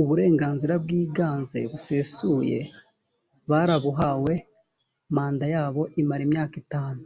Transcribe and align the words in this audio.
uburenganzira 0.00 0.74
bwiganze 0.84 1.58
busesuye 1.70 2.58
barabuhawe. 3.50 4.32
manda 5.14 5.46
yabo 5.54 5.82
imara 6.00 6.22
imyaka 6.28 6.54
itanu 6.64 7.02